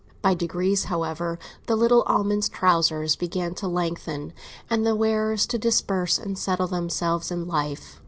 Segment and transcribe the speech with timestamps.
[0.23, 4.33] By degrees, however, the little Almonds' trousers began to lengthen,
[4.67, 7.99] and the wearers to disperse and settle themselves in life.